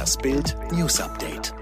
[0.00, 1.52] Das Bild News Update.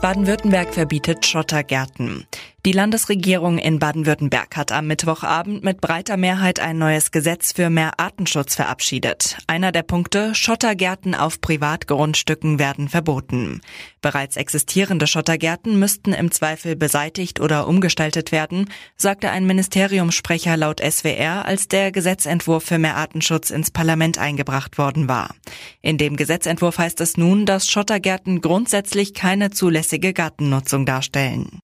[0.00, 2.24] Baden-Württemberg verbietet Schottergärten.
[2.66, 8.00] Die Landesregierung in Baden-Württemberg hat am Mittwochabend mit breiter Mehrheit ein neues Gesetz für mehr
[8.00, 9.36] Artenschutz verabschiedet.
[9.46, 13.60] Einer der Punkte, Schottergärten auf Privatgrundstücken werden verboten.
[14.00, 21.44] Bereits existierende Schottergärten müssten im Zweifel beseitigt oder umgestaltet werden, sagte ein Ministeriumssprecher laut SWR,
[21.44, 25.34] als der Gesetzentwurf für mehr Artenschutz ins Parlament eingebracht worden war.
[25.82, 31.60] In dem Gesetzentwurf heißt es nun, dass Schottergärten grundsätzlich keine zulässige Gartennutzung darstellen.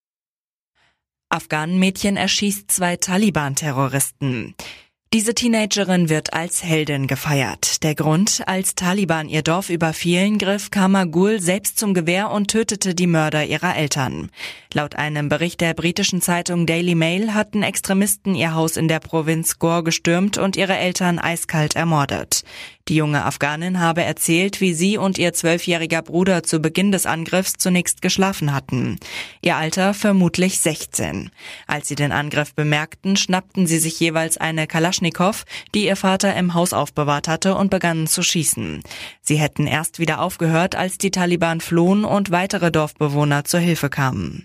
[1.30, 4.54] Afghanenmädchen erschießt zwei Taliban-Terroristen.
[5.12, 7.82] Diese Teenagerin wird als Heldin gefeiert.
[7.82, 13.08] Der Grund, als Taliban ihr Dorf überfielen, griff Kamagul selbst zum Gewehr und tötete die
[13.08, 14.30] Mörder ihrer Eltern.
[14.72, 19.58] Laut einem Bericht der britischen Zeitung Daily Mail hatten Extremisten ihr Haus in der Provinz
[19.58, 22.44] Gore gestürmt und ihre Eltern eiskalt ermordet.
[22.90, 27.52] Die junge Afghanin habe erzählt, wie sie und ihr zwölfjähriger Bruder zu Beginn des Angriffs
[27.52, 28.98] zunächst geschlafen hatten.
[29.42, 31.30] Ihr Alter vermutlich 16.
[31.68, 34.99] Als sie den Angriff bemerkten, schnappten sie sich jeweils eine Kalaschnikow,
[35.74, 38.82] die ihr Vater im Haus aufbewahrt hatte, und begannen zu schießen.
[39.22, 44.44] Sie hätten erst wieder aufgehört, als die Taliban flohen und weitere Dorfbewohner zur Hilfe kamen.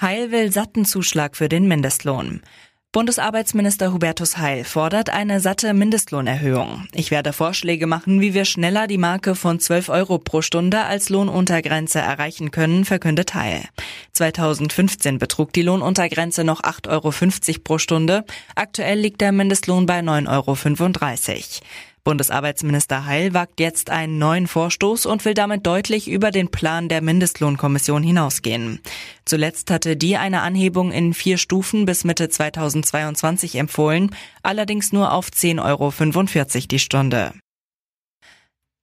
[0.00, 2.42] Heil will satten Zuschlag für den Mindestlohn.
[2.92, 6.88] Bundesarbeitsminister Hubertus Heil fordert eine satte Mindestlohnerhöhung.
[6.92, 11.10] Ich werde Vorschläge machen, wie wir schneller die Marke von 12 Euro pro Stunde als
[11.10, 13.64] Lohnuntergrenze erreichen können, verkündet Heil.
[14.16, 18.24] 2015 betrug die Lohnuntergrenze noch 8,50 Euro pro Stunde.
[18.54, 21.66] Aktuell liegt der Mindestlohn bei 9,35 Euro.
[22.06, 27.02] Bundesarbeitsminister Heil wagt jetzt einen neuen Vorstoß und will damit deutlich über den Plan der
[27.02, 28.80] Mindestlohnkommission hinausgehen.
[29.24, 34.14] Zuletzt hatte die eine Anhebung in vier Stufen bis Mitte 2022 empfohlen,
[34.44, 37.32] allerdings nur auf 10,45 Euro die Stunde.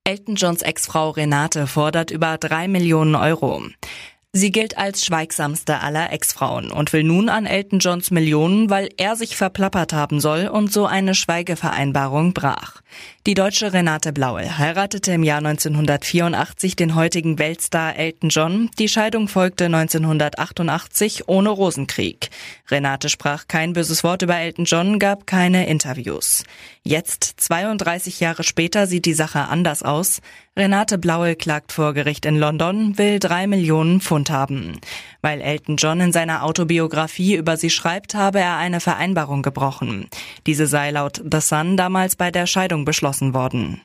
[0.06, 3.64] Elton Johns Ex-Frau Renate fordert über drei Millionen Euro.
[4.36, 9.16] Sie gilt als schweigsamste aller Ex-Frauen und will nun an Elton Johns Millionen, weil er
[9.16, 12.82] sich verplappert haben soll und so eine Schweigevereinbarung brach.
[13.28, 18.72] Die deutsche Renate Blaue heiratete im Jahr 1984 den heutigen Weltstar Elton John.
[18.80, 22.32] Die Scheidung folgte 1988 ohne Rosenkrieg.
[22.72, 26.44] Renate sprach kein böses Wort über Elton John, gab keine Interviews.
[26.82, 30.22] Jetzt, 32 Jahre später, sieht die Sache anders aus.
[30.56, 34.80] Renate Blaue klagt vor Gericht in London, will drei Millionen Pfund haben.
[35.22, 40.10] Weil Elton John in seiner Autobiografie über sie schreibt, habe er eine Vereinbarung gebrochen.
[40.46, 43.82] Diese sei laut The Sun damals bei der Scheidung beschlossen worden.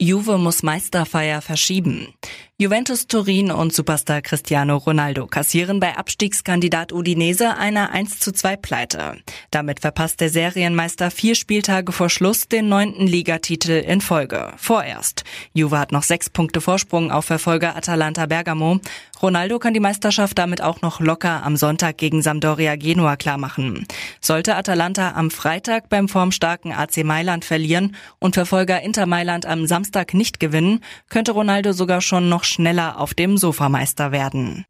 [0.00, 2.14] Juve muss Meisterfeier verschieben.
[2.56, 9.16] Juventus Turin und Superstar Cristiano Ronaldo kassieren bei Abstiegskandidat Udinese eine 1 zu 2 Pleite.
[9.50, 14.52] Damit verpasst der Serienmeister vier Spieltage vor Schluss den neunten Ligatitel in Folge.
[14.56, 15.24] Vorerst.
[15.52, 18.78] Juve hat noch sechs Punkte Vorsprung auf Verfolger Atalanta Bergamo.
[19.22, 23.86] Ronaldo kann die Meisterschaft damit auch noch locker am Sonntag gegen Sampdoria Genua klarmachen.
[24.20, 30.14] Sollte Atalanta am Freitag beim formstarken AC Mailand verlieren und Verfolger Inter Mailand am Samstag
[30.14, 34.64] nicht gewinnen, könnte Ronaldo sogar schon noch schneller auf dem Sofameister werden.